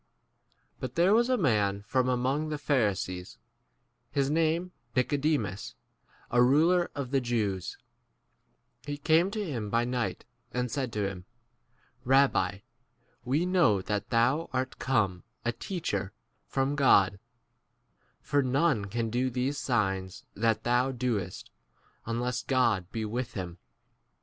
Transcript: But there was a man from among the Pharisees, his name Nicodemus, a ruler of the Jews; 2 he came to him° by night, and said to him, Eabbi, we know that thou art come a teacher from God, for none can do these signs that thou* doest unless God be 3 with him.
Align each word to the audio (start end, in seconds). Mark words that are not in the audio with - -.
But 0.79 0.95
there 0.95 1.13
was 1.13 1.29
a 1.29 1.37
man 1.37 1.83
from 1.85 2.09
among 2.09 2.49
the 2.49 2.57
Pharisees, 2.57 3.37
his 4.09 4.31
name 4.31 4.71
Nicodemus, 4.95 5.75
a 6.31 6.41
ruler 6.41 6.89
of 6.95 7.11
the 7.11 7.21
Jews; 7.21 7.77
2 8.87 8.93
he 8.93 8.97
came 8.97 9.29
to 9.29 9.37
him° 9.37 9.69
by 9.69 9.85
night, 9.85 10.25
and 10.51 10.71
said 10.71 10.91
to 10.93 11.07
him, 11.07 11.25
Eabbi, 12.03 12.63
we 13.23 13.45
know 13.45 13.79
that 13.83 14.09
thou 14.09 14.49
art 14.51 14.79
come 14.79 15.21
a 15.45 15.51
teacher 15.51 16.13
from 16.47 16.75
God, 16.75 17.19
for 18.23 18.41
none 18.41 18.85
can 18.85 19.11
do 19.11 19.29
these 19.29 19.59
signs 19.59 20.23
that 20.33 20.63
thou* 20.63 20.91
doest 20.91 21.51
unless 22.07 22.41
God 22.41 22.91
be 22.91 23.01
3 23.03 23.05
with 23.05 23.33
him. 23.35 23.59